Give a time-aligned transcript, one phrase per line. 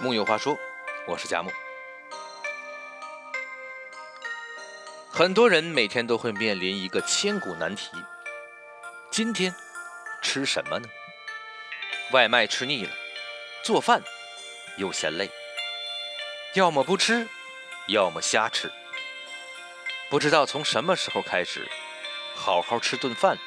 [0.00, 0.58] 木有话说，
[1.06, 1.52] 我是佳木。
[5.08, 7.92] 很多人每天都会面临一个千古难题：
[9.08, 9.54] 今天
[10.20, 10.88] 吃什么呢？
[12.10, 12.90] 外卖吃腻了，
[13.62, 14.02] 做饭
[14.78, 15.30] 又嫌累，
[16.54, 17.28] 要么不吃，
[17.86, 18.72] 要么瞎吃。
[20.10, 21.68] 不知道从什么时候开始，
[22.34, 23.38] 好好吃顿饭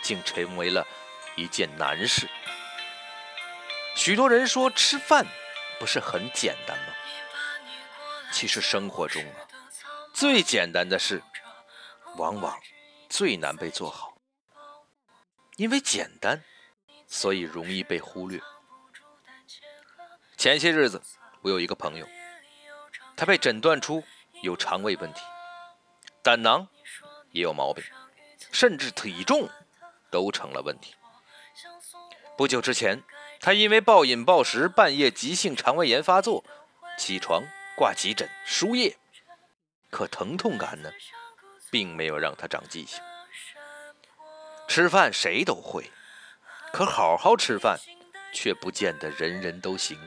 [0.00, 0.86] 竟成为了
[1.34, 2.28] 一件难事。
[3.96, 5.26] 许多人说吃饭。
[5.82, 6.94] 不是很简单吗？
[8.30, 9.34] 其实生活中啊，
[10.14, 11.20] 最简单的事，
[12.14, 12.56] 往往
[13.08, 14.16] 最难被做好。
[15.56, 16.40] 因为简单，
[17.08, 18.40] 所以容易被忽略。
[20.36, 21.02] 前些日子，
[21.40, 22.06] 我有一个朋友，
[23.16, 24.04] 他被诊断出
[24.40, 25.20] 有肠胃问题，
[26.22, 26.68] 胆囊
[27.32, 27.82] 也有毛病，
[28.52, 29.50] 甚至体重
[30.12, 30.94] 都成了问题。
[32.36, 33.02] 不久之前。
[33.44, 36.44] 他因为暴饮暴食，半夜急性肠胃炎发作，
[36.96, 37.42] 起床
[37.76, 38.96] 挂急诊输液，
[39.90, 40.88] 可疼痛感呢，
[41.68, 43.02] 并没有让他长记性。
[44.68, 45.90] 吃饭谁都会，
[46.72, 47.80] 可好好吃饭
[48.32, 49.98] 却不见得人人都行。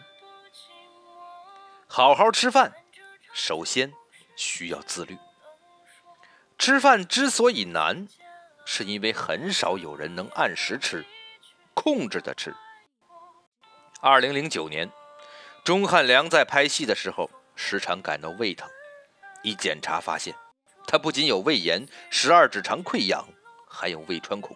[1.88, 2.72] 好好吃饭，
[3.34, 3.92] 首先
[4.38, 5.18] 需要自律。
[6.58, 8.08] 吃饭之所以难，
[8.66, 11.06] 是因为很少有人能按时吃，
[11.74, 12.56] 控制的吃。
[14.02, 14.92] 二零零九年，
[15.64, 18.70] 钟汉良在拍戏的时候，时常感到胃疼。
[19.42, 20.36] 一检查发现，
[20.86, 23.26] 他不仅有胃炎、十二指肠溃疡，
[23.68, 24.56] 还有胃穿孔。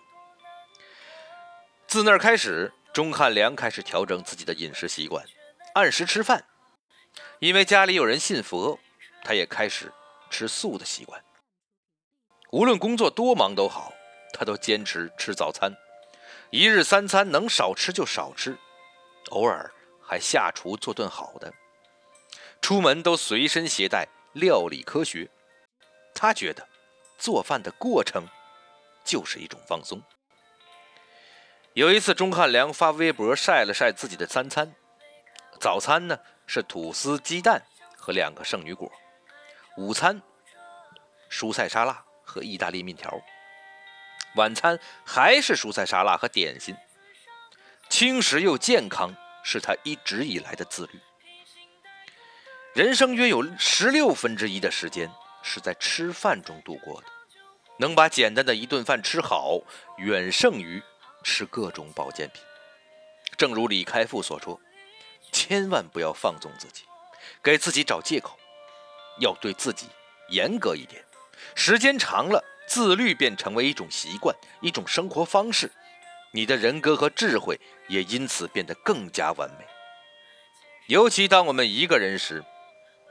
[1.88, 5.26] 自那开始，钟汉良开始调整自己的饮食习惯，
[5.73, 6.45] 按时吃饭。
[7.40, 8.78] 因为家里有人信佛，
[9.23, 9.92] 他也开始
[10.30, 11.23] 吃素的习惯。
[12.52, 13.94] 无论工作多忙都好，
[14.34, 15.76] 他都坚持吃早餐，
[16.52, 18.58] 一日三餐能少吃就少吃。
[19.30, 21.53] 偶尔还下厨做顿好的，
[22.61, 25.30] 出门都随身携带料理科学。
[26.14, 26.67] 他觉得
[27.17, 28.27] 做饭的过程
[29.04, 30.02] 就是一种放松。
[31.73, 34.73] 有一次，钟汉良发微博晒了晒自己的三餐：
[35.59, 37.61] 早餐呢是吐司、鸡蛋
[37.95, 38.92] 和两个圣女果；
[39.77, 40.21] 午餐
[41.30, 43.09] 蔬菜沙拉和意大利面条；
[44.36, 46.75] 晚餐还是蔬菜沙拉和点心。
[47.89, 49.14] 轻食又健康
[49.44, 51.00] 是他一直以来的自律。
[52.73, 55.11] 人生约有十六分之一的时间
[55.42, 57.08] 是在吃饭中度过的，
[57.78, 59.60] 能把简单的一顿饭吃好，
[59.98, 60.82] 远胜于
[61.23, 62.42] 吃各种保健品。
[63.36, 64.61] 正如李开复所说
[65.33, 66.83] ：“千万不要放纵自己，
[67.42, 68.38] 给自己找借口，
[69.20, 69.88] 要对自己
[70.30, 71.04] 严格一点。
[71.55, 75.72] 时间长了，自律便成为一种习惯，一种生活方式。”
[76.32, 79.66] 你的人格和智慧也因此变得更加完美。
[80.88, 82.44] 尤其当我们一个人时，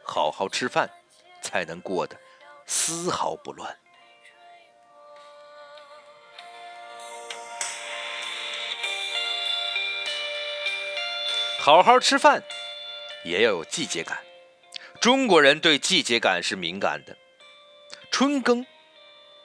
[0.04, 0.88] 好好吃饭，
[1.42, 2.16] 才能过得
[2.66, 3.76] 丝毫不乱。
[11.60, 12.42] 好好吃饭，
[13.24, 14.24] 也要有季节感。
[15.00, 17.16] 中国人对季节感是敏感的。
[18.10, 18.64] 春耕，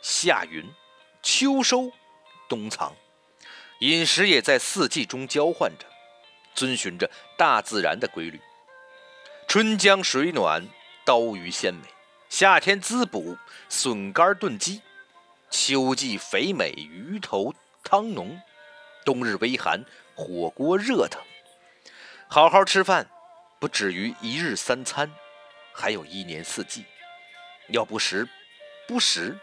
[0.02, 0.74] 夏耘，
[1.22, 1.92] 秋收，
[2.48, 2.96] 冬藏。
[3.84, 5.86] 饮食也在四季中交换着，
[6.56, 8.40] 遵循着大自然的规律。
[9.46, 10.66] 春江水暖，
[11.04, 11.82] 刀鱼鲜美；
[12.30, 14.80] 夏天滋补，笋干炖鸡；
[15.50, 18.40] 秋季肥美，鱼头汤浓；
[19.04, 19.84] 冬日微寒，
[20.16, 21.22] 火锅热腾。
[22.30, 23.10] 好好吃饭，
[23.60, 25.12] 不止于一日三餐，
[25.74, 26.86] 还有一年四季。
[27.68, 28.30] 要不食，
[28.88, 29.38] 不食，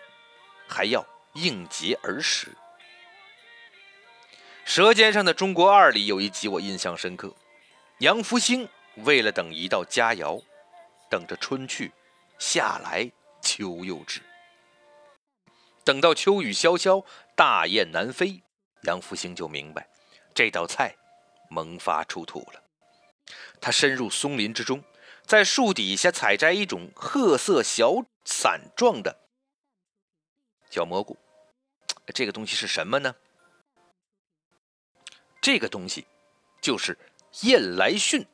[0.67, 2.47] 还要应节而食。
[4.71, 7.35] 《舌尖上的中国二》里有一集我印象深刻，
[7.99, 10.41] 杨福兴为了等一道佳肴，
[11.11, 11.91] 等着春去，
[12.39, 13.11] 夏来
[13.43, 14.21] 秋又至。
[15.83, 17.05] 等到秋雨潇潇，
[17.35, 18.41] 大雁南飞，
[18.85, 19.89] 杨福兴就明白
[20.33, 20.95] 这道菜
[21.49, 22.63] 萌发出土了。
[23.61, 24.81] 他深入松林之中，
[25.27, 29.19] 在树底下采摘一种褐色小伞状的
[30.71, 31.19] 小蘑菇，
[32.15, 33.17] 这个东西是什么呢？
[35.41, 36.07] 这个东西
[36.61, 36.99] 就是
[37.43, 38.27] 燕来蕈。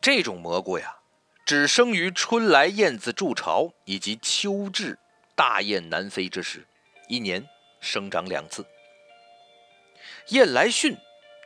[0.00, 0.98] 这种蘑菇呀，
[1.44, 4.98] 只生于春来燕子筑巢以及秋至
[5.34, 6.66] 大雁南飞之时，
[7.08, 7.46] 一年
[7.80, 8.64] 生长两次。
[10.28, 10.96] 燕来蕈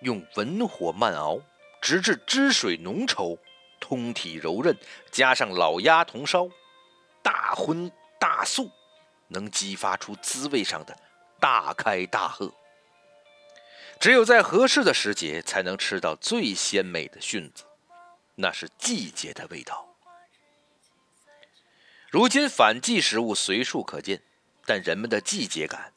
[0.02, 1.40] 用文火慢熬，
[1.81, 3.38] 直至汁水浓稠、
[3.81, 4.76] 通体柔韧，
[5.11, 6.49] 加上老鸭同烧，
[7.23, 8.70] 大荤大素，
[9.29, 10.96] 能激发出滋味上的
[11.40, 12.52] 大开大合。
[14.00, 17.65] 只有在合适的时节，才能吃到最鲜美的菌子，
[18.37, 19.87] 那是季节的味道。
[22.11, 24.23] 如今反季食物随处可见，
[24.65, 25.93] 但人们的季节感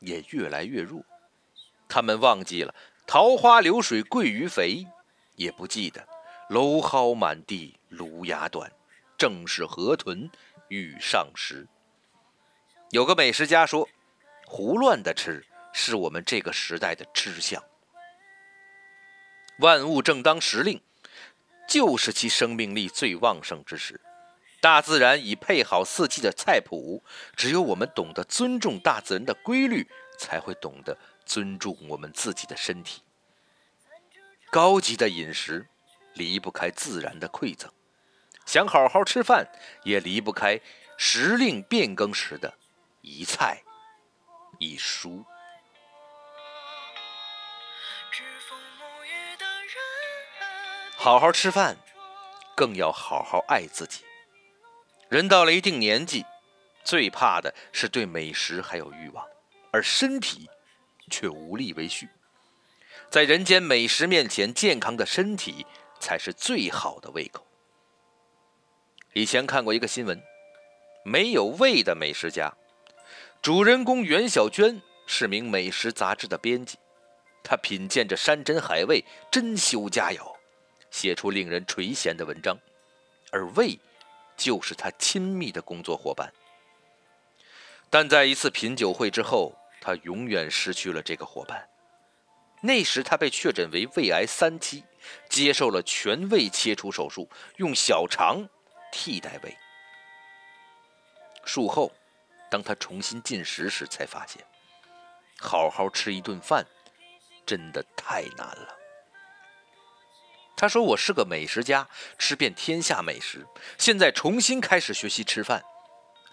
[0.00, 1.02] 也越来越弱。
[1.88, 2.74] 他们忘记了
[3.06, 4.86] “桃花流水鳜鱼肥”，
[5.34, 6.06] 也不记得
[6.50, 8.70] “蒌蒿满地芦芽短，
[9.16, 10.30] 正是河豚
[10.68, 11.66] 欲上时”。
[12.90, 13.88] 有个美食家说
[14.46, 15.44] ：“胡乱的吃
[15.80, 17.62] 是我们这个时代的吃相。
[19.60, 20.80] 万物正当时令，
[21.66, 24.00] 就是其生命力最旺盛之时。
[24.60, 27.02] 大自然已配好四季的菜谱，
[27.34, 29.88] 只有我们懂得尊重大自然的规律，
[30.18, 33.02] 才会懂得尊重我们自己的身体。
[34.50, 35.66] 高级的饮食
[36.12, 37.72] 离不开自然的馈赠，
[38.44, 39.50] 想好好吃饭，
[39.84, 40.60] 也离不开
[40.98, 42.52] 时令变更时的。”
[43.00, 43.62] 一菜
[44.58, 45.24] 一蔬，
[51.02, 51.78] 好好吃饭，
[52.54, 54.04] 更要好好爱自己。
[55.08, 56.26] 人到了一定年纪，
[56.84, 59.26] 最怕的是对美食还有欲望，
[59.72, 60.50] 而身体
[61.10, 62.06] 却无力为续。
[63.08, 65.64] 在人间美食面前，健康的身体
[65.98, 67.46] 才是最好的胃口。
[69.14, 70.22] 以前看过一个新闻，
[71.02, 72.52] 没有胃的美食家。
[73.40, 76.78] 主人公袁小娟是名美食杂志的编辑，
[77.42, 79.02] 她品鉴着山珍海味，
[79.32, 80.36] 珍馐佳肴，
[81.00, 82.54] 写出令人垂涎的文章。
[83.32, 83.78] 而胃，
[84.36, 86.30] 就是他亲密的工作伙伴。
[87.88, 91.66] 但在一次品酒会之后，他永远失去了这个伙伴。
[92.60, 94.84] 那时他被确诊为胃癌三期，
[95.30, 97.26] 接受了全胃切除手术，
[97.56, 98.46] 用小肠
[98.92, 99.56] 替代胃。
[101.46, 101.90] 术后。
[102.50, 104.44] 当他重新进食时，才发现，
[105.38, 106.66] 好好吃一顿饭
[107.46, 108.79] 真的太难了。
[110.60, 113.46] 他说：“我是个美食家，吃遍天下美食，
[113.78, 115.64] 现在重新开始学习吃饭，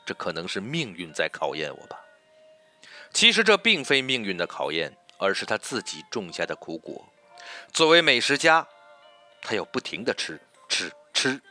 [0.06, 1.98] 这可能是命运在考验我吧。”
[3.14, 7.08] 其实这并非命运的考验，而是他自己种下的苦果。
[7.72, 8.68] 作为美食家，
[9.42, 10.38] 他要不停的吃
[10.68, 11.42] 吃吃。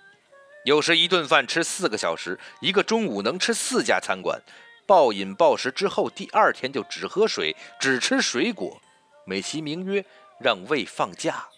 [0.66, 4.38] 有时一顿饭吃四个小时，一个中午能吃四家餐馆，
[4.84, 8.82] 暴饮暴食之后，第二天就只喝水，只吃水果，
[9.24, 10.04] 美其名曰
[10.38, 11.48] 让胃放假。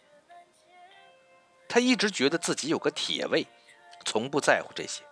[1.69, 3.47] 他一直觉得自己有个铁胃，
[4.05, 5.03] 从不在乎这些，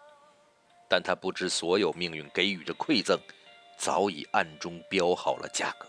[0.88, 3.18] 但他不知所有命运给予的馈赠，
[3.76, 5.86] 早已暗中标好了价格。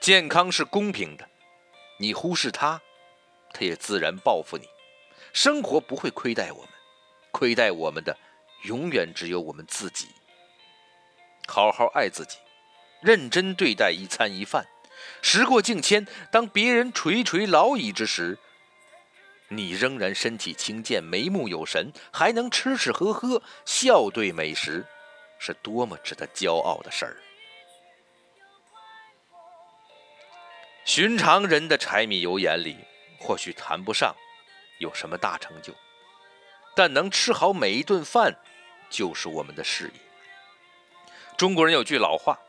[0.00, 1.28] 健康是公平的，
[1.98, 2.80] 你忽视它，
[3.52, 4.68] 它也自然报复你。
[5.32, 6.70] 生活不会亏待我们，
[7.30, 8.16] 亏待我们的
[8.64, 10.08] 永远只有我们自己。
[11.48, 12.38] 好好爱自己，
[13.00, 14.66] 认真对待一餐一饭。
[15.22, 18.38] 时过境迁，当别人垂垂老矣之时，
[19.56, 24.84] 你仍然身体轻健、眉目有神，还能吃吃喝喝、笑对美食，
[25.38, 27.16] 是多么值得骄傲的事儿！
[30.84, 32.76] 寻常人的柴米油盐里，
[33.20, 34.14] 或许谈不上。
[34.78, 35.72] 有什么大成就？
[36.74, 38.36] 但能吃好每一顿饭，
[38.90, 40.00] 就是我们的事业。
[41.36, 42.40] 中国人有句老话：“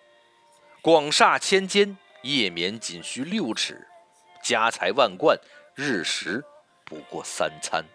[0.82, 3.76] 广厦千间，夜眠仅需六尺；
[4.42, 5.38] 家财万贯，
[5.76, 6.44] 日食
[6.86, 7.86] 不过三餐。”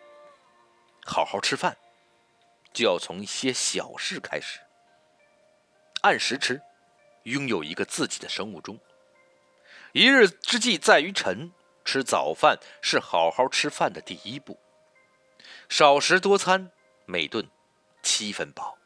[1.04, 1.76] 好好吃饭，
[2.72, 4.60] 就要从一些小事开始。
[6.02, 6.60] 按时吃，
[7.24, 8.78] 拥有一个自己的生物钟。
[9.92, 11.52] 一日之计在于晨。
[11.84, 14.60] 吃早饭是好好吃饭的第一步，
[15.70, 16.70] 少食多餐，
[17.06, 17.48] 每顿
[18.02, 18.76] 七分饱，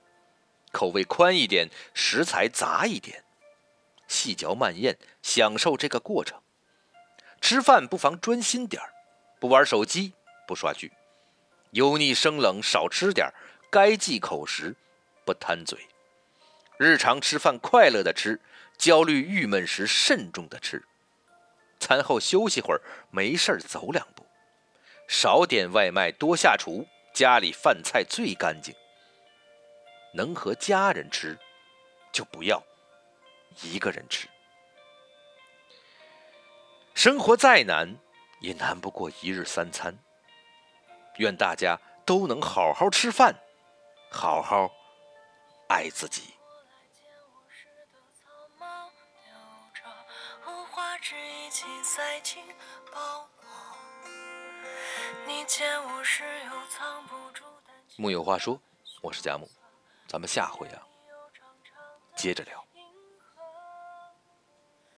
[0.70, 3.24] 口味宽一点，食材杂一点，
[4.06, 6.40] 细嚼慢咽，享受这个过程。
[7.40, 8.94] 吃饭不妨专心点儿，
[9.42, 10.12] 不玩手机，
[10.46, 10.92] 不刷剧，
[11.72, 13.28] 油腻生冷少吃点，
[13.72, 14.76] 该忌口时，
[15.24, 15.88] 不贪嘴。
[16.76, 18.40] 日常吃饭快乐的吃，
[18.78, 20.80] 焦虑郁闷时慎重的吃。
[21.80, 22.80] 餐后休息会儿，
[23.10, 24.24] 没事儿走两步，
[25.08, 28.72] 少点外卖，多下厨，家里饭菜最干净。
[30.14, 31.36] 能和家人吃，
[32.12, 32.62] 就不要
[33.60, 34.28] 一个人吃。
[36.94, 37.96] 生活再难，
[38.42, 39.96] 也难不过一日三餐。
[41.16, 43.34] 愿大家都能好好吃饭，
[44.10, 44.70] 好好
[45.68, 46.34] 爱自己。
[57.96, 58.60] 木有话说，
[59.02, 59.48] 我是佳木，
[60.08, 60.82] 咱们下回啊，
[62.16, 62.64] 接着聊。